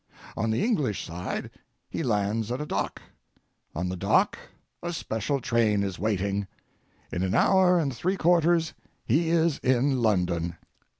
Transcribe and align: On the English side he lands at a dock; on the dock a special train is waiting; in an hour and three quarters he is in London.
On 0.35 0.49
the 0.49 0.63
English 0.63 1.05
side 1.05 1.51
he 1.87 2.01
lands 2.01 2.51
at 2.51 2.59
a 2.59 2.65
dock; 2.65 3.03
on 3.75 3.87
the 3.89 3.95
dock 3.95 4.35
a 4.81 4.93
special 4.93 5.39
train 5.39 5.83
is 5.83 5.99
waiting; 5.99 6.47
in 7.11 7.21
an 7.21 7.35
hour 7.35 7.77
and 7.77 7.95
three 7.95 8.17
quarters 8.17 8.73
he 9.05 9.29
is 9.29 9.59
in 9.59 10.01
London. 10.01 10.57